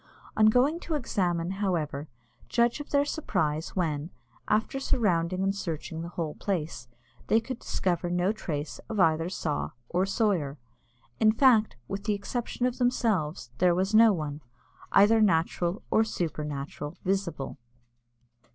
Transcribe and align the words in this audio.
On 0.35 0.47
going 0.47 0.79
to 0.79 0.95
examine, 0.95 1.51
however, 1.61 2.07
judge 2.49 2.79
of 2.79 2.89
their 2.89 3.05
surprise, 3.05 3.75
when, 3.75 4.09
after 4.47 4.79
surrounding 4.79 5.43
and 5.43 5.53
searching 5.53 6.01
the 6.01 6.09
whole 6.09 6.33
place, 6.33 6.87
they 7.27 7.39
could 7.39 7.59
discover 7.59 8.09
no 8.09 8.31
trace 8.31 8.79
of 8.89 8.99
either 8.99 9.29
saw 9.29 9.73
or 9.89 10.07
sawyer. 10.07 10.57
In 11.19 11.31
fact, 11.31 11.75
with 11.87 12.05
the 12.05 12.15
exception 12.15 12.65
of 12.65 12.79
themselves, 12.79 13.51
there 13.59 13.75
was 13.75 13.93
no 13.93 14.11
one, 14.11 14.41
either 14.91 15.21
natural 15.21 15.83
or 15.91 16.03
supernatural, 16.03 16.97
visible. 17.05 17.59